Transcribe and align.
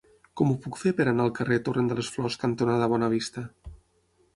Com 0.39 0.53
ho 0.53 0.55
puc 0.63 0.79
fer 0.83 0.93
per 1.01 1.05
anar 1.11 1.27
al 1.29 1.35
carrer 1.41 1.59
Torrent 1.69 1.93
de 1.93 2.01
les 2.01 2.13
Flors 2.17 2.41
cantonada 2.45 2.93
Bonavista? 2.97 3.51